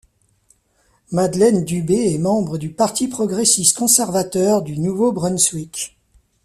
Madeleine 1.11 1.63
Dubé 1.63 2.15
est 2.15 2.17
membre 2.17 2.57
du 2.57 2.71
Parti 2.71 3.07
progressiste-conservateur 3.07 4.63
du 4.63 4.79
Nouveau-Brunswick. 4.79 5.95